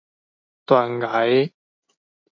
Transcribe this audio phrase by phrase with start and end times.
[0.65, 1.53] 斷崖